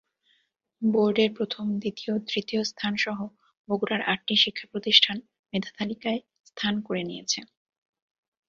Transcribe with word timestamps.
বোর্ডের 0.81 1.29
প্রথম, 1.37 1.65
দ্বিতীয়, 1.81 2.13
তৃতীয় 2.29 2.61
স্থানসহ 2.71 3.17
বগুড়ার 3.67 4.01
আটটি 4.03 4.35
শিক্ষাপ্রতিষ্ঠান 4.43 5.17
মেধাতালিকায় 5.53 6.19
স্থান 6.45 6.73
করে 6.87 7.01
নিয়েছে। 7.03 7.39